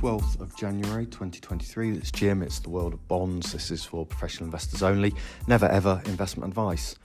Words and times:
12th 0.00 0.42
of 0.42 0.54
January 0.58 1.06
2023. 1.06 1.96
It's 1.96 2.10
Jim, 2.10 2.42
it's 2.42 2.58
the 2.58 2.68
world 2.68 2.92
of 2.92 3.08
bonds. 3.08 3.52
This 3.52 3.70
is 3.70 3.82
for 3.82 4.04
professional 4.04 4.44
investors 4.44 4.82
only. 4.82 5.14
Never 5.46 5.64
ever 5.68 6.02
investment 6.04 6.50
advice. 6.50 6.96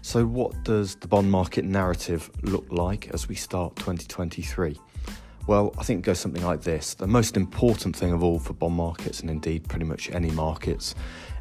So, 0.00 0.24
what 0.24 0.62
does 0.62 0.94
the 0.94 1.08
bond 1.08 1.28
market 1.28 1.64
narrative 1.64 2.30
look 2.42 2.64
like 2.70 3.10
as 3.12 3.28
we 3.28 3.34
start 3.34 3.74
2023? 3.74 4.78
Well, 5.48 5.74
I 5.76 5.82
think 5.82 5.98
it 5.98 6.02
goes 6.02 6.20
something 6.20 6.44
like 6.44 6.62
this. 6.62 6.94
The 6.94 7.08
most 7.08 7.36
important 7.36 7.96
thing 7.96 8.12
of 8.12 8.22
all 8.22 8.38
for 8.38 8.52
bond 8.52 8.74
markets, 8.74 9.18
and 9.18 9.28
indeed 9.28 9.68
pretty 9.68 9.84
much 9.84 10.08
any 10.12 10.30
markets, 10.30 10.94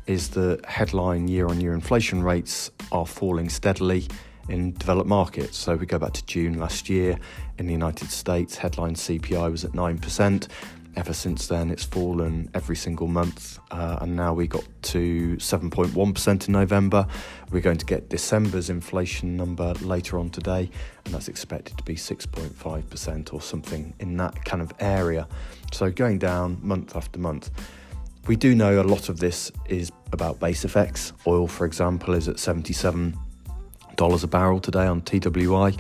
is 0.08 0.30
the 0.30 0.60
headline 0.68 1.28
year 1.28 1.46
on 1.46 1.62
year 1.62 1.76
inflation 1.76 2.24
rates 2.24 2.72
are 2.92 3.06
falling 3.06 3.50
steadily 3.50 4.08
in 4.50 4.74
developed 4.74 5.10
markets. 5.10 5.56
So 5.56 5.76
we 5.76 5.86
go 5.86 6.00
back 6.00 6.14
to 6.14 6.26
June 6.26 6.60
last 6.60 6.90
year 6.90 7.20
in 7.60 7.68
the 7.68 7.74
United 7.74 8.10
States, 8.10 8.58
headline 8.58 8.96
CPI 8.96 9.52
was 9.52 9.64
at 9.64 9.74
9%. 9.74 10.48
Ever 10.96 11.14
since 11.14 11.48
then, 11.48 11.72
it's 11.72 11.84
fallen 11.84 12.50
every 12.54 12.78
single 12.78 13.08
month, 13.08 13.60
uh, 13.70 13.98
and 14.00 14.16
now 14.16 14.34
we 14.34 14.48
got 14.48 14.64
to 14.84 15.36
7.1% 15.36 16.48
in 16.48 16.54
November. 16.54 17.06
We're 17.52 17.62
going 17.62 17.78
to 17.78 17.86
get 17.86 18.08
December's 18.08 18.70
inflation 18.70 19.36
number 19.36 19.74
later 19.82 20.18
on 20.18 20.30
today, 20.30 20.70
and 21.04 21.14
that's 21.14 21.28
expected 21.28 21.78
to 21.78 21.84
be 21.84 21.96
6.5% 21.96 23.34
or 23.34 23.42
something 23.42 23.94
in 24.00 24.16
that 24.18 24.46
kind 24.46 24.62
of 24.62 24.72
area. 24.80 25.28
So 25.74 25.92
going 25.92 26.18
down 26.18 26.60
month 26.62 26.96
after 26.96 27.20
month. 27.20 27.52
We 28.28 28.38
do 28.38 28.56
know 28.56 28.82
a 28.82 28.84
lot 28.84 29.10
of 29.10 29.20
this 29.20 29.52
is 29.68 29.92
about 30.14 30.40
base 30.40 30.66
effects. 30.66 31.14
Oil, 31.28 31.48
for 31.48 31.66
example, 31.66 32.14
is 32.16 32.28
at 32.28 32.40
77 32.40 33.16
dollars 33.96 34.24
a 34.24 34.28
barrel 34.28 34.60
today 34.60 34.86
on 34.86 35.02
TWI, 35.02 35.76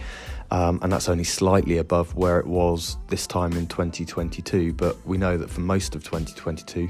um, 0.52 0.80
and 0.81 0.91
that's 0.91 1.09
only 1.09 1.23
slightly 1.23 1.77
above 1.77 2.16
where 2.16 2.40
it 2.40 2.48
was 2.48 2.98
this 3.07 3.27
time 3.27 3.54
in 3.54 3.68
2022. 3.68 4.74
But 4.74 4.98
we 5.05 5.18
know 5.18 5.38
that 5.38 5.49
for 5.49 5.62
most 5.62 5.96
of 5.96 6.04
2022, 6.04 6.90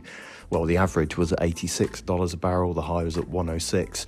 well, 0.49 0.65
the 0.65 0.77
average 0.77 1.17
was 1.17 1.33
at 1.33 1.39
$86 1.39 2.33
a 2.33 2.37
barrel, 2.37 2.73
the 2.73 2.81
high 2.81 3.03
was 3.03 3.17
at 3.17 3.27
106. 3.27 4.05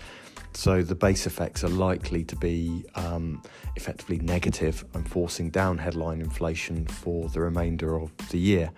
So 0.53 0.81
the 0.81 0.95
base 0.95 1.28
effects 1.28 1.64
are 1.64 1.70
likely 1.70 2.23
to 2.25 2.36
be 2.36 2.84
um, 2.95 3.42
effectively 3.75 4.20
negative 4.20 4.86
and 4.94 5.08
forcing 5.08 5.50
down 5.50 5.78
headline 5.78 6.20
inflation 6.20 6.88
for 6.88 7.30
the 7.30 7.42
remainder 7.42 8.00
of 8.00 8.16
the 8.30 8.40
year. 8.40 8.72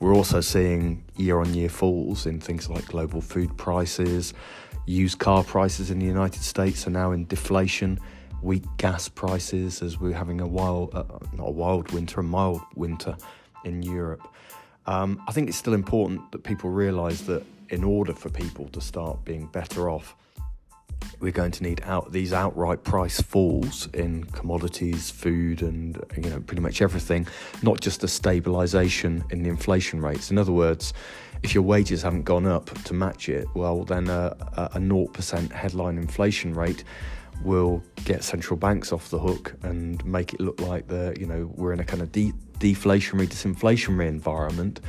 We're 0.00 0.14
also 0.14 0.40
seeing 0.40 1.04
year 1.16 1.38
on 1.38 1.54
year 1.54 1.68
falls 1.68 2.26
in 2.26 2.40
things 2.40 2.68
like 2.68 2.86
global 2.86 3.20
food 3.20 3.56
prices, 3.56 4.34
Used 4.86 5.20
car 5.20 5.44
prices 5.44 5.92
in 5.92 6.00
the 6.00 6.06
United 6.06 6.42
States 6.42 6.86
are 6.88 6.90
now 6.90 7.12
in 7.12 7.24
deflation. 7.26 8.00
Weak 8.42 8.64
gas 8.76 9.08
prices, 9.08 9.82
as 9.82 10.00
we're 10.00 10.14
having 10.14 10.40
a 10.40 10.46
wild, 10.46 10.94
uh, 10.94 11.04
not 11.36 11.48
a 11.48 11.52
wild 11.52 11.92
winter, 11.92 12.20
a 12.20 12.24
mild 12.24 12.60
winter 12.74 13.16
in 13.64 13.82
Europe. 13.82 14.26
Um, 14.86 15.22
I 15.28 15.32
think 15.32 15.48
it's 15.48 15.56
still 15.56 15.74
important 15.74 16.32
that 16.32 16.42
people 16.42 16.70
realise 16.70 17.20
that 17.22 17.44
in 17.68 17.84
order 17.84 18.12
for 18.12 18.28
people 18.28 18.68
to 18.70 18.80
start 18.80 19.24
being 19.24 19.46
better 19.46 19.88
off, 19.88 20.16
we're 21.20 21.32
going 21.32 21.52
to 21.52 21.62
need 21.62 21.80
out 21.84 22.12
these 22.12 22.32
outright 22.32 22.82
price 22.82 23.20
falls 23.20 23.88
in 23.94 24.24
commodities, 24.24 25.10
food, 25.10 25.62
and 25.62 26.00
you 26.16 26.30
know 26.30 26.40
pretty 26.40 26.62
much 26.62 26.82
everything, 26.82 27.26
not 27.62 27.80
just 27.80 28.02
a 28.02 28.06
stabilisation 28.06 29.30
in 29.32 29.42
the 29.42 29.48
inflation 29.48 30.00
rates. 30.00 30.30
In 30.30 30.38
other 30.38 30.52
words, 30.52 30.92
if 31.42 31.54
your 31.54 31.62
wages 31.62 32.02
haven't 32.02 32.24
gone 32.24 32.46
up 32.46 32.70
to 32.84 32.94
match 32.94 33.28
it, 33.28 33.46
well, 33.54 33.84
then 33.84 34.08
a, 34.08 34.36
a 34.74 34.78
0% 34.78 35.52
headline 35.52 35.98
inflation 35.98 36.54
rate 36.54 36.84
will 37.44 37.82
get 38.04 38.24
central 38.24 38.56
banks 38.56 38.92
off 38.92 39.10
the 39.10 39.18
hook 39.18 39.54
and 39.62 40.04
make 40.04 40.34
it 40.34 40.40
look 40.40 40.60
like 40.60 40.88
the 40.88 41.14
you 41.18 41.26
know 41.26 41.50
we're 41.54 41.72
in 41.72 41.80
a 41.80 41.84
kind 41.84 42.02
of 42.02 42.10
de- 42.12 42.32
deflationary 42.58 43.26
disinflationary 43.26 44.08
environment 44.08 44.80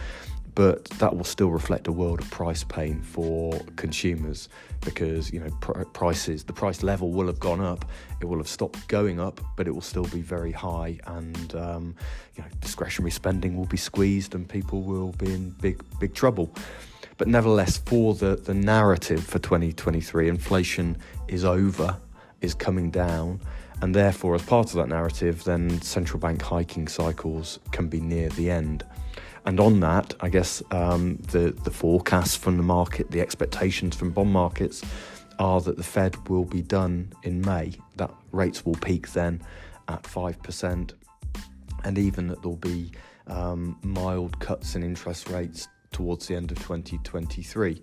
but 0.56 0.86
that 1.00 1.16
will 1.16 1.24
still 1.24 1.50
reflect 1.50 1.88
a 1.88 1.92
world 1.92 2.20
of 2.22 2.30
price 2.30 2.64
pain 2.64 3.02
for 3.02 3.60
consumers 3.76 4.50
because 4.82 5.34
you 5.34 5.40
know 5.40 5.50
pr- 5.62 5.84
prices 5.94 6.44
the 6.44 6.54
price 6.54 6.84
level 6.84 7.12
will 7.12 7.28
have 7.28 7.40
gone 7.40 7.62
up 7.62 7.86
it 8.22 8.26
will 8.26 8.38
have 8.38 8.48
stopped 8.48 8.88
going 8.88 9.20
up 9.20 9.42
but 9.56 9.68
it 9.68 9.72
will 9.72 9.82
still 9.82 10.06
be 10.06 10.22
very 10.22 10.52
high 10.52 11.00
and 11.08 11.56
um, 11.56 11.96
you 12.36 12.44
know 12.44 12.50
discretionary 12.62 13.12
spending 13.12 13.58
will 13.58 13.66
be 13.66 13.78
squeezed 13.78 14.36
and 14.36 14.48
people 14.48 14.82
will 14.82 15.12
be 15.14 15.34
in 15.34 15.50
big 15.62 15.84
big 16.00 16.14
trouble. 16.14 16.54
But 17.18 17.28
nevertheless 17.28 17.78
for 17.78 18.14
the 18.16 18.36
the 18.36 18.54
narrative 18.54 19.24
for 19.24 19.40
2023 19.40 20.30
inflation 20.30 20.98
is 21.28 21.46
over 21.46 21.98
is 22.44 22.54
coming 22.54 22.92
down 22.92 23.40
and 23.82 23.96
therefore 23.96 24.36
as 24.36 24.42
part 24.44 24.68
of 24.68 24.74
that 24.76 24.88
narrative 24.88 25.44
then 25.44 25.82
central 25.82 26.20
bank 26.20 26.42
hiking 26.42 26.88
cycles 26.88 27.60
can 27.72 27.88
be 27.88 28.00
near 28.00 28.30
the 28.30 28.50
end 28.50 28.84
and 29.46 29.60
on 29.60 29.80
that, 29.82 30.14
I 30.22 30.30
guess 30.30 30.64
um, 30.72 31.18
the 31.32 31.52
the 31.64 31.72
forecasts 31.72 32.36
from 32.36 32.58
the 32.58 32.64
market, 32.64 33.12
the 33.12 33.22
expectations 33.22 33.96
from 33.96 34.12
bond 34.12 34.32
markets, 34.32 34.82
are 35.38 35.60
that 35.62 35.76
the 35.76 35.84
Fed 35.84 36.30
will 36.30 36.46
be 36.46 36.62
done 36.62 37.12
in 37.24 37.42
May. 37.42 37.74
That 37.98 38.12
rates 38.32 38.66
will 38.66 38.76
peak 38.76 39.12
then 39.12 39.42
at 39.90 40.08
five 40.08 40.42
percent, 40.42 40.94
and 41.84 41.98
even 41.98 42.28
that 42.28 42.42
there'll 42.42 42.56
be 42.56 42.92
um, 43.28 43.78
mild 43.84 44.40
cuts 44.40 44.76
in 44.76 44.84
interest 44.84 45.30
rates 45.30 45.68
towards 45.92 46.28
the 46.28 46.36
end 46.36 46.52
of 46.52 46.58
2023. 46.60 47.82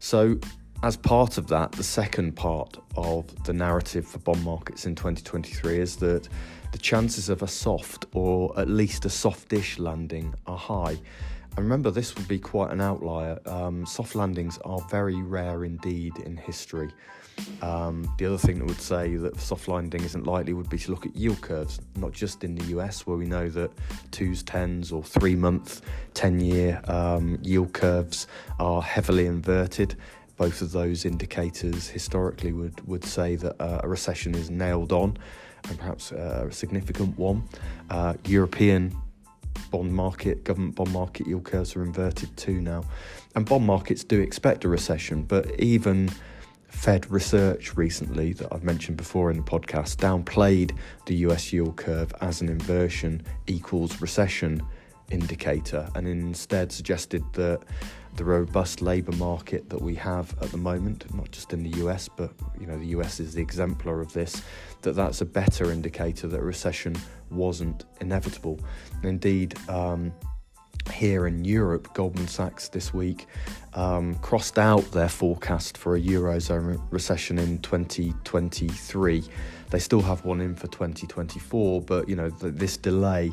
So 0.00 0.38
as 0.82 0.96
part 0.96 1.38
of 1.38 1.48
that, 1.48 1.72
the 1.72 1.82
second 1.82 2.36
part 2.36 2.76
of 2.96 3.44
the 3.44 3.52
narrative 3.52 4.06
for 4.06 4.18
bond 4.18 4.44
markets 4.44 4.86
in 4.86 4.94
2023 4.94 5.78
is 5.78 5.96
that 5.96 6.28
the 6.70 6.78
chances 6.78 7.28
of 7.28 7.42
a 7.42 7.48
soft 7.48 8.06
or 8.12 8.56
at 8.58 8.68
least 8.68 9.04
a 9.04 9.10
softish 9.10 9.78
landing 9.78 10.34
are 10.46 10.56
high. 10.56 10.96
And 11.56 11.64
remember, 11.64 11.90
this 11.90 12.14
would 12.14 12.28
be 12.28 12.38
quite 12.38 12.70
an 12.70 12.80
outlier. 12.80 13.40
Um, 13.46 13.84
soft 13.86 14.14
landings 14.14 14.58
are 14.64 14.80
very 14.88 15.20
rare 15.20 15.64
indeed 15.64 16.16
in 16.18 16.36
history. 16.36 16.90
Um, 17.62 18.08
the 18.18 18.26
other 18.26 18.38
thing 18.38 18.58
that 18.58 18.66
would 18.66 18.80
say 18.80 19.16
that 19.16 19.40
soft 19.40 19.66
landing 19.66 20.02
isn't 20.04 20.26
likely 20.26 20.52
would 20.52 20.68
be 20.68 20.78
to 20.78 20.90
look 20.90 21.06
at 21.06 21.16
yield 21.16 21.40
curves, 21.40 21.80
not 21.96 22.12
just 22.12 22.44
in 22.44 22.54
the 22.54 22.64
US, 22.76 23.06
where 23.06 23.16
we 23.16 23.26
know 23.26 23.48
that 23.48 23.72
twos, 24.12 24.44
tens, 24.44 24.92
or 24.92 25.02
three 25.02 25.34
month, 25.34 25.82
10 26.14 26.40
year 26.40 26.80
um, 26.84 27.38
yield 27.42 27.72
curves 27.72 28.28
are 28.60 28.82
heavily 28.82 29.26
inverted 29.26 29.96
both 30.38 30.62
of 30.62 30.72
those 30.72 31.04
indicators 31.04 31.88
historically 31.88 32.52
would, 32.52 32.86
would 32.86 33.04
say 33.04 33.36
that 33.36 33.60
uh, 33.60 33.80
a 33.82 33.88
recession 33.88 34.34
is 34.34 34.50
nailed 34.50 34.92
on 34.92 35.18
and 35.68 35.78
perhaps 35.78 36.12
uh, 36.12 36.46
a 36.48 36.52
significant 36.52 37.18
one. 37.18 37.42
Uh, 37.90 38.14
European 38.24 38.96
bond 39.70 39.92
market, 39.92 40.44
government 40.44 40.76
bond 40.76 40.92
market 40.92 41.26
yield 41.26 41.44
curves 41.44 41.74
are 41.76 41.82
inverted 41.82 42.34
too 42.36 42.60
now. 42.60 42.84
And 43.34 43.44
bond 43.44 43.66
markets 43.66 44.04
do 44.04 44.20
expect 44.20 44.64
a 44.64 44.68
recession, 44.68 45.24
but 45.24 45.58
even 45.60 46.08
Fed 46.68 47.10
research 47.10 47.76
recently 47.76 48.32
that 48.34 48.52
I've 48.52 48.62
mentioned 48.62 48.96
before 48.96 49.30
in 49.30 49.38
the 49.38 49.42
podcast 49.42 49.96
downplayed 49.96 50.76
the 51.06 51.16
US 51.16 51.52
yield 51.52 51.76
curve 51.76 52.12
as 52.20 52.40
an 52.40 52.48
inversion 52.48 53.22
equals 53.48 54.00
recession 54.00 54.62
indicator 55.10 55.88
and 55.94 56.06
instead 56.06 56.70
suggested 56.70 57.24
that 57.32 57.60
the 58.18 58.24
robust 58.24 58.82
labour 58.82 59.12
market 59.12 59.70
that 59.70 59.80
we 59.80 59.94
have 59.94 60.34
at 60.42 60.50
the 60.50 60.58
moment, 60.58 61.06
not 61.14 61.30
just 61.30 61.52
in 61.52 61.62
the 61.62 61.78
US, 61.84 62.08
but 62.08 62.32
you 62.60 62.66
know 62.66 62.76
the 62.76 62.88
US 62.98 63.20
is 63.20 63.32
the 63.32 63.40
exemplar 63.40 64.00
of 64.00 64.12
this, 64.12 64.42
that 64.82 64.96
that's 64.96 65.20
a 65.20 65.24
better 65.24 65.70
indicator 65.70 66.26
that 66.26 66.42
recession 66.42 66.96
wasn't 67.30 67.84
inevitable. 68.00 68.58
And 68.96 69.04
indeed, 69.04 69.56
um, 69.68 70.12
here 70.92 71.28
in 71.28 71.44
Europe, 71.44 71.94
Goldman 71.94 72.26
Sachs 72.26 72.68
this 72.68 72.92
week 72.92 73.26
um, 73.74 74.16
crossed 74.16 74.58
out 74.58 74.90
their 74.90 75.08
forecast 75.08 75.78
for 75.78 75.94
a 75.94 76.00
eurozone 76.00 76.82
recession 76.90 77.38
in 77.38 77.58
2023. 77.60 79.24
They 79.70 79.78
still 79.78 80.02
have 80.02 80.24
one 80.24 80.40
in 80.40 80.56
for 80.56 80.66
2024, 80.66 81.82
but 81.82 82.08
you 82.08 82.16
know 82.16 82.30
the, 82.30 82.50
this 82.50 82.76
delay 82.76 83.30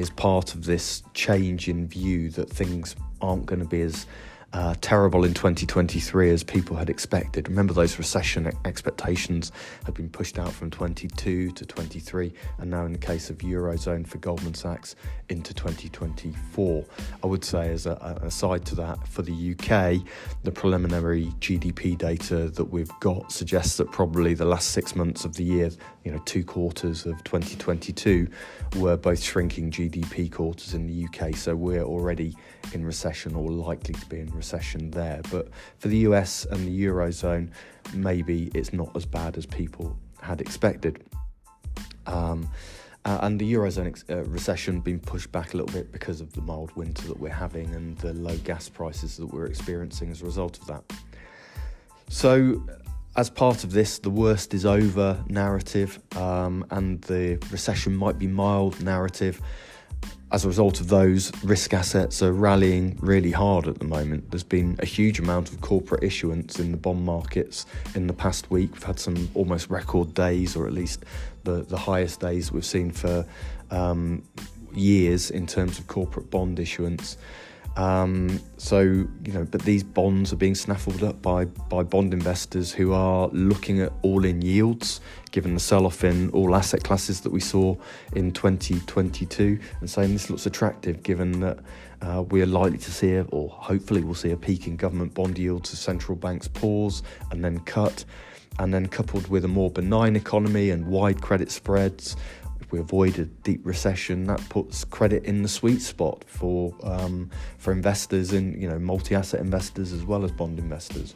is 0.00 0.10
part 0.10 0.54
of 0.54 0.64
this 0.64 1.02
change 1.14 1.68
in 1.68 1.86
view 1.86 2.30
that 2.30 2.48
things 2.50 2.96
aren't 3.20 3.46
going 3.46 3.60
to 3.60 3.68
be 3.68 3.82
as 3.82 4.06
uh, 4.52 4.74
terrible 4.80 5.24
in 5.24 5.32
2023 5.32 6.30
as 6.30 6.42
people 6.42 6.76
had 6.76 6.90
expected. 6.90 7.48
Remember, 7.48 7.72
those 7.72 7.98
recession 7.98 8.50
expectations 8.64 9.52
had 9.84 9.94
been 9.94 10.08
pushed 10.08 10.38
out 10.38 10.52
from 10.52 10.70
22 10.70 11.52
to 11.52 11.64
23, 11.64 12.32
and 12.58 12.70
now 12.70 12.84
in 12.84 12.92
the 12.92 12.98
case 12.98 13.30
of 13.30 13.38
Eurozone 13.38 14.06
for 14.06 14.18
Goldman 14.18 14.54
Sachs 14.54 14.96
into 15.28 15.54
2024. 15.54 16.84
I 17.22 17.26
would 17.26 17.44
say, 17.44 17.70
as 17.70 17.86
a, 17.86 17.92
a 18.22 18.26
aside 18.26 18.64
to 18.66 18.74
that, 18.76 19.06
for 19.06 19.22
the 19.22 19.52
UK, 19.52 20.04
the 20.42 20.50
preliminary 20.50 21.26
GDP 21.40 21.96
data 21.96 22.48
that 22.50 22.64
we've 22.64 22.90
got 23.00 23.30
suggests 23.30 23.76
that 23.76 23.90
probably 23.92 24.34
the 24.34 24.44
last 24.44 24.70
six 24.70 24.96
months 24.96 25.24
of 25.24 25.34
the 25.36 25.44
year, 25.44 25.70
you 26.04 26.10
know, 26.10 26.18
two 26.24 26.44
quarters 26.44 27.06
of 27.06 27.22
2022, 27.24 28.28
were 28.76 28.96
both 28.96 29.22
shrinking 29.22 29.70
GDP 29.70 30.30
quarters 30.30 30.74
in 30.74 30.86
the 30.86 31.04
UK. 31.04 31.36
So 31.36 31.54
we're 31.54 31.84
already 31.84 32.34
in 32.72 32.84
recession 32.84 33.34
or 33.34 33.50
likely 33.50 33.94
to 33.94 34.06
be 34.06 34.20
in 34.20 34.30
recession 34.42 34.90
there. 34.90 35.20
But 35.30 35.44
for 35.80 35.88
the 35.88 36.00
US 36.08 36.32
and 36.52 36.60
the 36.68 36.74
Eurozone, 36.86 37.46
maybe 37.94 38.50
it's 38.58 38.72
not 38.72 38.90
as 38.98 39.06
bad 39.06 39.36
as 39.40 39.46
people 39.46 39.86
had 40.28 40.40
expected. 40.40 40.94
Um, 42.06 42.40
Uh, 43.02 43.18
and 43.22 43.40
the 43.40 43.48
Eurozone 43.54 43.86
ex- 43.86 44.04
uh, 44.10 44.22
recession 44.24 44.80
being 44.80 45.00
pushed 45.00 45.32
back 45.32 45.54
a 45.54 45.56
little 45.56 45.74
bit 45.78 45.90
because 45.90 46.20
of 46.20 46.28
the 46.34 46.42
mild 46.42 46.70
winter 46.76 47.08
that 47.08 47.18
we're 47.18 47.40
having 47.46 47.74
and 47.74 47.96
the 47.98 48.12
low 48.12 48.36
gas 48.44 48.68
prices 48.68 49.16
that 49.16 49.28
we're 49.32 49.46
experiencing 49.46 50.10
as 50.10 50.20
a 50.20 50.24
result 50.26 50.58
of 50.60 50.66
that. 50.66 50.84
So, 52.10 52.62
as 53.16 53.30
part 53.30 53.64
of 53.64 53.72
this, 53.72 53.98
the 53.98 54.10
worst 54.10 54.52
is 54.52 54.66
over 54.66 55.06
narrative 55.28 55.98
um, 56.14 56.66
and 56.70 57.00
the 57.02 57.38
recession 57.50 57.96
might 57.96 58.18
be 58.18 58.26
mild 58.26 58.74
narrative. 58.82 59.40
As 60.32 60.44
a 60.44 60.48
result 60.48 60.80
of 60.80 60.86
those, 60.86 61.32
risk 61.42 61.74
assets 61.74 62.22
are 62.22 62.32
rallying 62.32 62.96
really 63.00 63.32
hard 63.32 63.66
at 63.66 63.80
the 63.80 63.84
moment. 63.84 64.30
There's 64.30 64.44
been 64.44 64.76
a 64.78 64.86
huge 64.86 65.18
amount 65.18 65.50
of 65.50 65.60
corporate 65.60 66.04
issuance 66.04 66.60
in 66.60 66.70
the 66.70 66.76
bond 66.76 67.04
markets 67.04 67.66
in 67.96 68.06
the 68.06 68.12
past 68.12 68.48
week. 68.48 68.72
We've 68.72 68.84
had 68.84 69.00
some 69.00 69.28
almost 69.34 69.68
record 69.70 70.14
days, 70.14 70.54
or 70.54 70.68
at 70.68 70.72
least 70.72 71.04
the, 71.42 71.62
the 71.64 71.76
highest 71.76 72.20
days 72.20 72.52
we've 72.52 72.64
seen 72.64 72.92
for 72.92 73.26
um, 73.72 74.22
years 74.72 75.32
in 75.32 75.48
terms 75.48 75.80
of 75.80 75.88
corporate 75.88 76.30
bond 76.30 76.60
issuance. 76.60 77.16
Um, 77.76 78.40
so 78.56 78.80
you 78.80 79.32
know, 79.32 79.44
but 79.44 79.62
these 79.62 79.82
bonds 79.82 80.32
are 80.32 80.36
being 80.36 80.54
snaffled 80.54 81.02
up 81.02 81.22
by 81.22 81.44
by 81.44 81.82
bond 81.82 82.12
investors 82.12 82.72
who 82.72 82.92
are 82.92 83.28
looking 83.28 83.80
at 83.80 83.92
all-in 84.02 84.42
yields, 84.42 85.00
given 85.30 85.54
the 85.54 85.60
sell-off 85.60 86.04
in 86.04 86.30
all 86.30 86.54
asset 86.54 86.82
classes 86.82 87.20
that 87.22 87.30
we 87.30 87.40
saw 87.40 87.76
in 88.14 88.32
2022, 88.32 89.58
and 89.80 89.88
saying 89.88 90.12
this 90.12 90.28
looks 90.30 90.46
attractive, 90.46 91.02
given 91.02 91.40
that 91.40 91.58
uh, 92.02 92.22
we 92.28 92.42
are 92.42 92.46
likely 92.46 92.78
to 92.78 92.90
see, 92.90 93.14
a, 93.14 93.22
or 93.24 93.48
hopefully 93.48 94.02
we'll 94.02 94.14
see 94.14 94.30
a 94.30 94.36
peak 94.36 94.66
in 94.66 94.76
government 94.76 95.14
bond 95.14 95.38
yields 95.38 95.72
as 95.72 95.78
central 95.78 96.16
banks 96.16 96.48
pause 96.48 97.02
and 97.30 97.44
then 97.44 97.60
cut, 97.60 98.04
and 98.58 98.74
then 98.74 98.86
coupled 98.86 99.28
with 99.28 99.44
a 99.44 99.48
more 99.48 99.70
benign 99.70 100.16
economy 100.16 100.70
and 100.70 100.86
wide 100.86 101.20
credit 101.22 101.50
spreads 101.50 102.16
we 102.72 102.78
avoid 102.78 103.18
a 103.18 103.24
deep 103.24 103.60
recession, 103.64 104.24
that 104.24 104.40
puts 104.48 104.84
credit 104.84 105.24
in 105.24 105.42
the 105.42 105.48
sweet 105.48 105.80
spot 105.82 106.24
for 106.26 106.74
um, 106.82 107.30
for 107.58 107.72
investors 107.72 108.32
and 108.32 108.60
you 108.60 108.68
know 108.68 108.78
multi-asset 108.78 109.40
investors 109.40 109.92
as 109.92 110.04
well 110.04 110.24
as 110.24 110.32
bond 110.32 110.58
investors. 110.58 111.14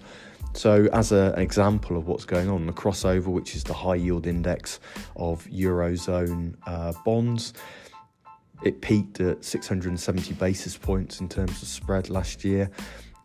So, 0.55 0.89
as 0.93 1.11
a, 1.11 1.33
an 1.37 1.43
example 1.43 1.97
of 1.97 2.07
what's 2.07 2.25
going 2.25 2.49
on, 2.49 2.67
the 2.67 2.73
crossover, 2.73 3.27
which 3.27 3.57
is 3.57 3.65
the 3.65 3.75
high 3.75 3.97
yield 3.97 4.27
index 4.27 4.79
of 5.17 5.45
eurozone 5.47 6.55
uh, 6.67 6.93
bonds, 7.05 7.55
it 8.63 8.81
peaked 8.81 9.21
at 9.21 9.45
670 9.45 10.35
basis 10.35 10.77
points 10.77 11.21
in 11.21 11.29
terms 11.29 11.61
of 11.61 11.69
spread 11.69 12.09
last 12.09 12.45
year. 12.45 12.71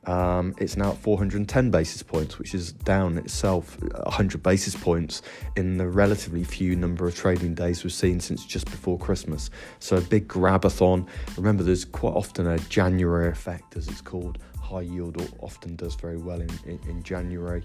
Um, 0.10 0.56
it's 0.58 0.76
now 0.76 0.90
at 0.90 0.98
410 0.98 1.70
basis 1.70 2.02
points, 2.02 2.40
which 2.40 2.56
is 2.56 2.72
down 2.72 3.20
itself 3.20 3.80
100 3.80 4.42
basis 4.42 4.76
points 4.76 5.22
in 5.56 5.78
the 5.78 5.88
relatively 5.88 6.44
few 6.44 6.76
number 6.76 7.08
of 7.08 7.16
trading 7.16 7.54
days 7.54 7.84
we've 7.84 7.94
seen 7.94 8.20
since 8.20 8.44
just 8.44 8.66
before 8.66 8.98
Christmas. 8.98 9.52
So 9.78 9.98
a 9.98 10.02
big 10.02 10.28
grabathon. 10.28 11.08
Remember, 11.38 11.62
there's 11.62 11.86
quite 11.86 12.16
often 12.16 12.48
a 12.48 12.58
January 12.58 13.30
effect, 13.30 13.78
as 13.78 13.88
it's 13.88 14.02
called. 14.02 14.40
High 14.60 14.82
yield 14.82 15.22
often 15.42 15.76
does 15.76 15.94
very 15.94 16.18
well 16.18 16.42
in, 16.42 16.50
in, 16.66 16.80
in 16.90 17.04
January, 17.04 17.64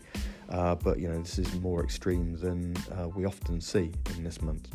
uh, 0.50 0.74
but 0.74 0.98
you 0.98 1.08
know 1.08 1.18
this 1.18 1.38
is 1.38 1.52
more 1.60 1.82
extreme 1.82 2.36
than 2.36 2.76
uh, 2.92 3.08
we 3.08 3.24
often 3.24 3.58
see 3.58 3.90
in 4.16 4.22
this 4.22 4.42
month. 4.42 4.68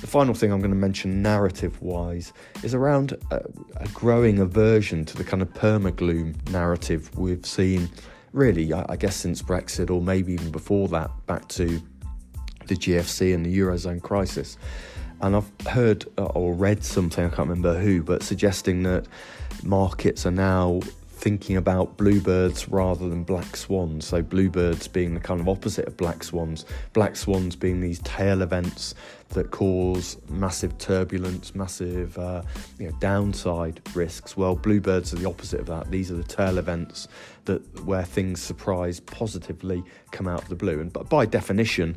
The 0.00 0.06
final 0.06 0.34
thing 0.34 0.52
I'm 0.52 0.60
going 0.60 0.72
to 0.72 0.76
mention, 0.76 1.22
narrative 1.22 1.80
wise, 1.80 2.32
is 2.62 2.74
around 2.74 3.12
a, 3.30 3.42
a, 3.76 3.88
growing 3.88 4.40
aversion 4.40 5.04
to 5.04 5.16
the 5.16 5.22
kind 5.22 5.42
of 5.42 5.52
perma-gloom 5.54 6.50
narrative 6.50 7.16
we've 7.16 7.46
seen, 7.46 7.88
really, 8.32 8.72
I, 8.72 8.84
I 8.88 8.96
guess, 8.96 9.14
since 9.14 9.42
Brexit, 9.42 9.90
or 9.90 10.00
maybe 10.00 10.32
even 10.32 10.50
before 10.50 10.88
that, 10.88 11.10
back 11.26 11.46
to 11.48 11.80
the 12.66 12.74
GFC 12.74 13.34
and 13.34 13.46
the 13.46 13.56
Eurozone 13.58 14.02
crisis. 14.02 14.56
And 15.20 15.36
I've 15.36 15.50
heard 15.68 16.04
uh, 16.18 16.24
or 16.24 16.52
read 16.52 16.82
something, 16.82 17.24
I 17.24 17.28
can't 17.28 17.48
remember 17.48 17.78
who, 17.78 18.02
but 18.02 18.22
suggesting 18.22 18.82
that 18.82 19.06
markets 19.62 20.26
are 20.26 20.32
now 20.32 20.80
thinking 21.22 21.56
about 21.56 21.96
bluebirds 21.96 22.68
rather 22.68 23.08
than 23.08 23.22
black 23.22 23.56
swans. 23.56 24.04
So, 24.04 24.22
bluebirds 24.22 24.88
being 24.88 25.14
the 25.14 25.20
kind 25.20 25.40
of 25.40 25.48
opposite 25.48 25.86
of 25.86 25.96
black 25.96 26.24
swans, 26.24 26.64
black 26.92 27.14
swans 27.14 27.54
being 27.54 27.80
these 27.80 28.00
tail 28.00 28.42
events 28.42 28.96
that 29.32 29.50
cause 29.50 30.16
massive 30.28 30.76
turbulence, 30.78 31.54
massive 31.54 32.16
uh, 32.18 32.42
you 32.78 32.88
know, 32.88 32.96
downside 33.00 33.80
risks. 33.94 34.36
Well, 34.36 34.54
bluebirds 34.56 35.12
are 35.12 35.16
the 35.16 35.28
opposite 35.28 35.60
of 35.60 35.66
that. 35.66 35.90
These 35.90 36.10
are 36.10 36.16
the 36.16 36.22
tail 36.22 36.58
events 36.58 37.08
that 37.44 37.84
where 37.84 38.04
things 38.04 38.40
surprise 38.40 39.00
positively 39.00 39.82
come 40.12 40.28
out 40.28 40.42
of 40.42 40.48
the 40.48 40.54
blue. 40.54 40.80
And 40.80 40.92
but 40.92 41.08
by 41.08 41.26
definition, 41.26 41.96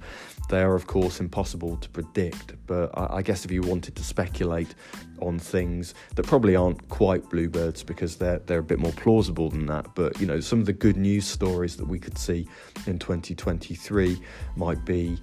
they 0.49 0.61
are 0.61 0.75
of 0.75 0.87
course 0.87 1.19
impossible 1.19 1.77
to 1.77 1.89
predict. 1.89 2.53
But 2.67 2.91
I, 2.97 3.17
I 3.17 3.21
guess 3.21 3.45
if 3.45 3.51
you 3.51 3.61
wanted 3.61 3.95
to 3.95 4.03
speculate 4.03 4.73
on 5.21 5.39
things 5.39 5.93
that 6.15 6.25
probably 6.25 6.55
aren't 6.55 6.87
quite 6.89 7.29
bluebirds 7.29 7.83
because 7.83 8.17
they're 8.17 8.39
they're 8.39 8.59
a 8.59 8.63
bit 8.63 8.79
more 8.79 8.93
plausible 8.93 9.49
than 9.49 9.65
that. 9.67 9.93
But 9.95 10.19
you 10.19 10.27
know, 10.27 10.39
some 10.39 10.59
of 10.59 10.65
the 10.65 10.73
good 10.73 10.97
news 10.97 11.25
stories 11.25 11.77
that 11.77 11.87
we 11.87 11.99
could 11.99 12.17
see 12.17 12.47
in 12.87 12.99
2023 12.99 14.17
might 14.55 14.83
be 14.85 15.17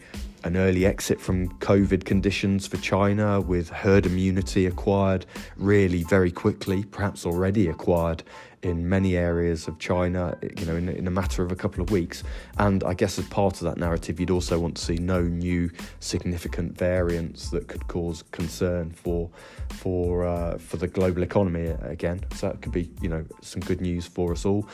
an 0.44 0.56
early 0.56 0.86
exit 0.86 1.20
from 1.20 1.48
COVID 1.58 2.04
conditions 2.04 2.66
for 2.66 2.76
China 2.78 3.40
with 3.40 3.68
herd 3.70 4.06
immunity 4.06 4.66
acquired 4.66 5.26
really 5.56 6.02
very 6.04 6.30
quickly, 6.30 6.84
perhaps 6.84 7.24
already 7.24 7.68
acquired 7.68 8.22
in 8.62 8.88
many 8.88 9.16
areas 9.16 9.66
of 9.66 9.78
China, 9.78 10.38
you 10.56 10.64
know, 10.64 10.76
in, 10.76 10.88
in, 10.88 11.08
a 11.08 11.10
matter 11.10 11.42
of 11.42 11.50
a 11.50 11.56
couple 11.56 11.82
of 11.82 11.90
weeks. 11.90 12.22
And 12.58 12.84
I 12.84 12.94
guess 12.94 13.18
as 13.18 13.26
part 13.26 13.54
of 13.54 13.64
that 13.64 13.76
narrative, 13.76 14.20
you'd 14.20 14.30
also 14.30 14.58
want 14.58 14.76
to 14.76 14.84
see 14.84 14.94
no 14.94 15.22
new 15.22 15.70
significant 15.98 16.78
variants 16.78 17.50
that 17.50 17.66
could 17.66 17.88
cause 17.88 18.22
concern 18.30 18.92
for 18.92 19.30
for 19.68 20.24
uh, 20.24 20.58
for 20.58 20.76
the 20.76 20.86
global 20.86 21.22
economy 21.22 21.74
again. 21.82 22.20
So 22.36 22.48
that 22.48 22.62
could 22.62 22.72
be, 22.72 22.90
you 23.00 23.08
know, 23.08 23.24
some 23.40 23.60
good 23.62 23.80
news 23.80 24.06
for 24.06 24.32
us 24.32 24.44
all. 24.44 24.68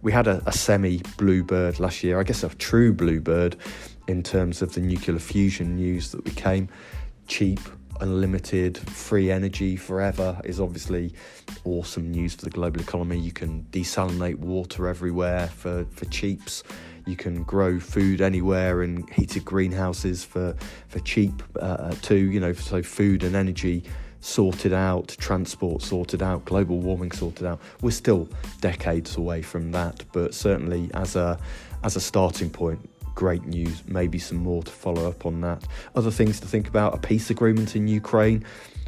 We 0.00 0.10
had 0.10 0.26
a, 0.26 0.42
a 0.46 0.52
semi 0.52 1.02
bluebird 1.18 1.78
last 1.78 2.02
year, 2.02 2.18
I 2.18 2.22
guess 2.22 2.42
a 2.44 2.48
true 2.48 2.94
bluebird 2.94 3.56
in 4.06 4.22
terms 4.22 4.62
of 4.62 4.74
the 4.74 4.80
nuclear 4.80 5.18
fusion 5.18 5.76
news 5.76 6.12
that 6.12 6.24
became 6.24 6.68
cheap 7.26 7.60
unlimited 8.00 8.78
free 8.78 9.30
energy 9.30 9.76
forever 9.76 10.40
is 10.44 10.60
obviously 10.60 11.14
awesome 11.64 12.10
news 12.10 12.34
for 12.34 12.44
the 12.44 12.50
global 12.50 12.80
economy. 12.80 13.18
You 13.18 13.32
can 13.32 13.64
desalinate 13.70 14.36
water 14.36 14.88
everywhere 14.88 15.48
for, 15.48 15.84
for 15.90 16.04
cheaps. 16.06 16.62
You 17.06 17.16
can 17.16 17.42
grow 17.42 17.78
food 17.78 18.20
anywhere 18.20 18.82
in 18.82 19.06
heated 19.08 19.44
greenhouses 19.44 20.24
for 20.24 20.54
for 20.88 21.00
cheap 21.00 21.42
uh, 21.60 21.94
too. 22.02 22.30
You 22.30 22.40
know, 22.40 22.52
so 22.52 22.82
food 22.82 23.22
and 23.22 23.36
energy 23.36 23.84
sorted 24.20 24.72
out, 24.72 25.08
transport 25.18 25.82
sorted 25.82 26.22
out, 26.22 26.46
global 26.46 26.78
warming 26.78 27.12
sorted 27.12 27.46
out. 27.46 27.60
We're 27.82 27.90
still 27.90 28.26
decades 28.62 29.16
away 29.16 29.42
from 29.42 29.70
that, 29.72 30.02
but 30.12 30.32
certainly 30.32 30.90
as 30.94 31.14
a 31.14 31.38
as 31.82 31.96
a 31.96 32.00
starting 32.00 32.48
point, 32.48 32.88
great 33.14 33.44
news. 33.44 33.82
Maybe 33.86 34.18
some 34.18 34.38
more 34.38 34.62
to 34.62 34.70
follow 34.70 35.08
up 35.08 35.26
on 35.26 35.40
that. 35.42 35.64
Other 35.94 36.10
things 36.10 36.40
to 36.40 36.46
think 36.46 36.68
about 36.68 36.94
a 36.94 36.98
peace 36.98 37.30
agreement 37.30 37.76
in 37.76 37.88
Ukraine, 37.88 38.44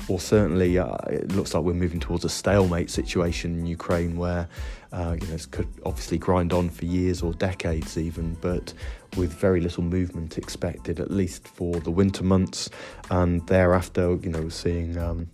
or 0.09 0.21
certainly 0.21 0.79
uh, 0.79 0.97
it 1.09 1.33
looks 1.33 1.55
like 1.55 1.63
we're 1.63 1.75
moving 1.75 2.01
towards 2.01 2.25
a 2.25 2.29
stalemate 2.29 2.91
situation 2.91 3.59
in 3.59 3.67
Ukraine 3.67 4.17
where 4.17 4.49
uh, 4.93 5.17
you 5.21 5.27
know, 5.29 5.37
could 5.51 5.69
obviously 5.85 6.19
grind 6.19 6.53
on 6.53 6.71
for 6.71 6.85
years 6.85 7.23
or 7.23 7.33
decades 7.35 7.99
even, 7.99 8.35
but 8.41 8.73
with 9.17 9.33
very 9.33 9.61
little 9.61 9.83
movement 9.83 10.39
expected, 10.39 11.01
at 11.01 11.11
least 11.11 11.47
for 11.47 11.75
the 11.81 11.91
winter 11.91 12.25
months. 12.25 12.71
And 13.11 13.47
thereafter, 13.47 14.17
you 14.17 14.31
know, 14.31 14.49
seeing. 14.49 14.97
Um, 14.97 15.31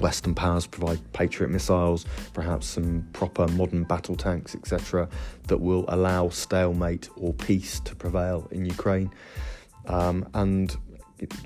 Western 0.00 0.34
powers 0.34 0.66
provide 0.66 1.00
Patriot 1.12 1.48
missiles, 1.50 2.06
perhaps 2.32 2.66
some 2.66 3.06
proper 3.12 3.48
modern 3.48 3.84
battle 3.84 4.16
tanks, 4.16 4.54
etc., 4.54 5.08
that 5.46 5.58
will 5.58 5.84
allow 5.88 6.28
stalemate 6.28 7.08
or 7.16 7.32
peace 7.34 7.80
to 7.80 7.94
prevail 7.94 8.48
in 8.50 8.64
Ukraine. 8.64 9.10
Um, 9.86 10.28
and 10.34 10.76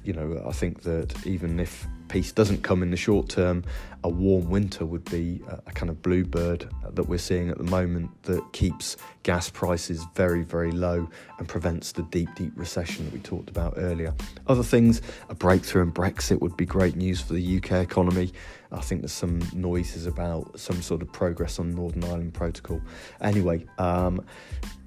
you 0.05 0.13
know, 0.13 0.43
I 0.47 0.53
think 0.53 0.83
that 0.83 1.27
even 1.27 1.59
if 1.59 1.87
peace 2.09 2.33
doesn't 2.33 2.63
come 2.63 2.83
in 2.83 2.91
the 2.91 2.97
short 2.97 3.29
term, 3.29 3.65
a 4.05 4.09
warm 4.09 4.51
winter 4.51 4.85
would 4.85 5.05
be 5.07 5.43
a, 5.49 5.73
kind 5.73 5.89
of 5.89 6.03
bluebird 6.03 6.69
that 6.91 7.05
we're 7.05 7.19
seeing 7.19 7.49
at 7.49 7.57
the 7.57 7.65
moment 7.65 8.11
that 8.25 8.53
keeps 8.53 8.97
gas 9.23 9.49
prices 9.49 10.05
very, 10.15 10.43
very 10.43 10.73
low 10.73 11.09
and 11.39 11.49
prevents 11.49 11.93
the 11.93 12.03
deep, 12.05 12.29
deep 12.35 12.53
recession 12.55 13.05
that 13.07 13.15
we 13.15 13.21
talked 13.21 13.49
about 13.49 13.75
earlier. 13.77 14.13
Other 14.47 14.63
things, 14.63 15.01
a 15.29 15.35
breakthrough 15.35 15.83
in 15.83 15.93
Brexit 15.93 16.41
would 16.41 16.57
be 16.57 16.67
great 16.67 16.97
news 16.97 17.21
for 17.21 17.33
the 17.33 17.57
UK 17.57 17.73
economy. 17.83 18.33
I 18.73 18.81
think 18.81 19.01
there's 19.01 19.13
some 19.13 19.41
noises 19.55 20.07
about 20.07 20.59
some 20.59 20.83
sort 20.83 21.03
of 21.03 21.13
progress 21.13 21.59
on 21.59 21.75
Northern 21.75 22.05
Ireland 22.05 22.35
Protocol. 22.35 22.81
Anyway, 23.21 23.65
um, 23.79 24.25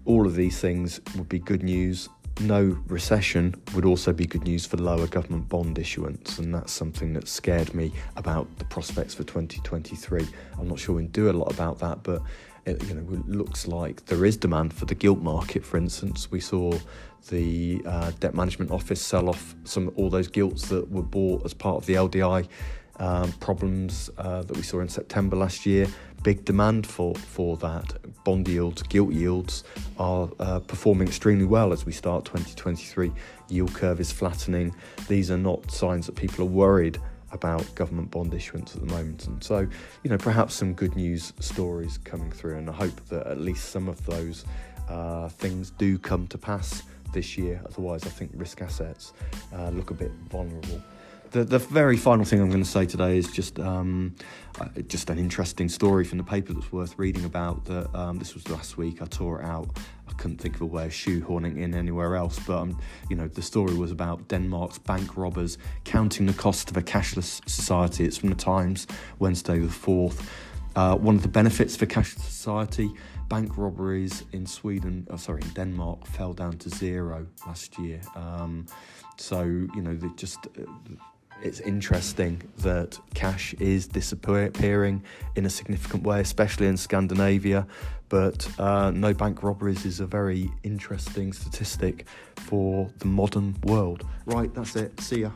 all 0.06 0.28
of 0.28 0.36
these 0.36 0.60
things 0.60 1.02
would 1.16 1.30
be 1.30 1.40
good 1.40 1.64
news 1.64 2.10
no 2.42 2.78
recession 2.88 3.56
would 3.74 3.86
also 3.86 4.12
be 4.12 4.26
good 4.26 4.44
news 4.44 4.66
for 4.66 4.78
lower 4.78 5.08
government 5.08 5.48
bond 5.48 5.80
issuance, 5.80 6.38
and 6.40 6.54
that's 6.54 6.72
something 6.72 7.14
that 7.14 7.28
scared 7.28 7.74
me 7.74 7.92
about 8.18 8.48
the 8.58 8.66
prospects 8.66 9.14
for 9.14 9.24
2023. 9.24 10.28
I'm 10.60 10.68
not 10.68 10.80
sure 10.80 10.96
we 10.96 11.04
can 11.04 11.12
do 11.12 11.30
a 11.30 11.34
lot 11.34 11.52
about 11.52 11.80
that, 11.80 12.04
but 12.04 12.22
it, 12.66 12.84
you 12.88 12.96
know, 12.96 13.14
it 13.14 13.28
looks 13.28 13.68
like 13.68 14.06
there 14.06 14.26
is 14.26 14.38
demand 14.38 14.74
for 14.74 14.86
the 14.86 14.96
gilt 14.96 15.20
market. 15.20 15.66
For 15.66 15.78
instance, 15.78 16.30
we 16.32 16.40
saw 16.40 16.78
the 17.30 17.82
uh, 17.86 18.12
debt 18.20 18.36
management 18.36 18.72
office 18.72 19.02
sell 19.02 19.30
off 19.30 19.56
some 19.64 19.92
all 19.96 20.10
those 20.10 20.28
gilts 20.28 20.68
that 20.70 20.90
were 20.92 21.02
bought 21.02 21.46
as 21.46 21.54
part 21.54 21.78
of 21.78 21.86
the 21.86 21.94
LDI 21.94 22.48
um, 23.00 23.32
problems 23.34 24.10
uh, 24.18 24.42
that 24.44 24.56
we 24.56 24.64
saw 24.64 24.80
in 24.80 24.90
September 24.90 25.36
last 25.36 25.66
year. 25.66 25.88
Big 26.26 26.44
demand 26.44 26.88
for 26.88 27.14
for 27.14 27.56
that. 27.58 27.94
Bond 28.24 28.48
yields, 28.48 28.82
gilt 28.82 29.12
yields 29.12 29.64
are 30.00 30.28
uh, 30.40 30.60
performing 30.60 31.08
extremely 31.08 31.46
well 31.46 31.72
as 31.72 31.86
we 31.86 31.92
start 31.92 32.26
2023. 32.26 33.12
Yield 33.50 33.72
curve 33.76 34.00
is 34.00 34.12
flattening. 34.12 34.76
These 35.08 35.30
are 35.30 35.38
not 35.38 35.70
signs 35.70 36.08
that 36.08 36.16
people 36.16 36.44
are 36.44 36.50
worried 36.50 36.98
about 37.32 37.76
government 37.76 38.10
bond 38.10 38.34
issuance 38.34 38.74
at 38.74 38.82
the 38.82 38.92
moment. 38.92 39.28
And 39.28 39.44
so, 39.44 39.68
you 40.02 40.10
know, 40.10 40.18
perhaps 40.18 40.56
some 40.56 40.74
good 40.74 40.96
news 40.96 41.32
stories 41.40 42.00
coming 42.00 42.32
through, 42.32 42.58
and 42.58 42.72
I 42.72 42.74
hope 42.74 43.06
that 43.10 43.28
at 43.28 43.40
least 43.40 43.70
some 43.70 43.88
of 43.88 44.04
those 44.08 44.46
uh, 44.90 45.30
things 45.30 45.70
do 45.78 46.00
come 46.00 46.26
to 46.30 46.40
pass 46.40 46.82
this 47.14 47.38
year. 47.38 47.62
Otherwise, 47.68 48.04
I 48.04 48.10
think 48.10 48.32
risk 48.34 48.64
assets 48.64 49.14
uh, 49.54 49.70
look 49.70 49.92
a 49.92 49.94
bit 49.94 50.12
vulnerable. 50.32 50.82
The, 51.36 51.44
the 51.44 51.60
very 51.60 51.98
final 51.98 52.24
thing 52.24 52.40
I'm 52.40 52.50
going 52.50 52.64
to 52.64 52.70
say 52.70 52.86
today 52.86 53.18
is 53.18 53.30
just 53.30 53.60
um, 53.60 54.16
uh, 54.58 54.70
just 54.88 55.10
an 55.10 55.20
interesting 55.20 55.68
story 55.68 56.06
from 56.06 56.18
the 56.18 56.24
paper 56.24 56.54
that's 56.54 56.72
worth 56.72 56.98
reading 56.98 57.26
about. 57.26 57.66
That 57.66 57.94
um, 57.94 58.20
this 58.20 58.36
was 58.36 58.50
last 58.50 58.78
week. 58.78 59.02
I 59.02 59.06
tore 59.06 59.42
it 59.42 59.46
out. 59.46 59.68
I 60.08 60.14
couldn't 60.14 60.38
think 60.38 60.56
of 60.56 60.62
a 60.62 60.66
way 60.66 60.86
of 60.86 60.92
shoehorning 60.92 61.62
in 61.62 61.76
anywhere 61.76 62.16
else. 62.16 62.40
But 62.40 62.60
um, 62.60 62.80
you 63.10 63.18
know, 63.18 63.28
the 63.28 63.42
story 63.42 63.74
was 63.74 63.92
about 63.92 64.30
Denmark's 64.30 64.78
bank 64.78 65.18
robbers 65.18 65.58
counting 65.84 66.26
the 66.26 66.34
cost 66.34 66.72
of 66.72 66.78
a 66.78 66.82
cashless 66.82 67.42
society. 67.50 68.06
It's 68.06 68.16
from 68.16 68.30
the 68.30 68.36
Times, 68.36 68.88
Wednesday 69.20 69.60
the 69.60 69.68
fourth. 69.68 70.32
Uh, 70.78 70.96
one 70.96 71.16
of 71.16 71.22
the 71.22 71.28
benefits 71.28 71.76
for 71.76 71.86
cashless 71.86 72.22
society 72.22 72.90
bank 73.28 73.58
robberies 73.58 74.24
in 74.32 74.46
Sweden, 74.46 75.06
oh, 75.10 75.18
sorry, 75.18 75.42
in 75.42 75.50
Denmark, 75.50 76.06
fell 76.06 76.32
down 76.32 76.58
to 76.60 76.70
zero 76.70 77.26
last 77.46 77.78
year. 77.78 78.00
Um, 78.16 78.68
so 79.18 79.42
you 79.44 79.82
know, 79.82 79.96
they 79.96 80.10
just 80.16 80.48
uh, 80.48 80.62
it's 81.42 81.60
interesting 81.60 82.42
that 82.60 82.98
cash 83.14 83.54
is 83.56 83.88
disappearing 83.88 85.04
in 85.36 85.46
a 85.46 85.50
significant 85.50 86.04
way, 86.04 86.22
especially 86.22 86.68
in 86.68 86.78
Scandinavia. 86.78 87.68
But 88.10 88.48
uh, 88.60 88.92
no 88.92 89.14
bank 89.14 89.44
robberies 89.44 89.86
is 89.86 90.00
a 90.00 90.06
very 90.06 90.52
interesting 90.64 91.34
statistic 91.34 92.06
for 92.36 92.90
the 93.00 93.08
modern 93.08 93.56
world. 93.64 94.06
Right, 94.26 94.54
that's 94.54 94.76
it. 94.76 95.00
See 95.02 95.22
ya. 95.22 95.32